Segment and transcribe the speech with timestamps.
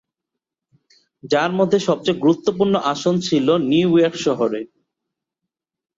[1.23, 4.61] যার মধ্যে সবচেয়ে গুরুত্বপূর্ণ আসন ছিল নিউ ইয়র্ক শহরে।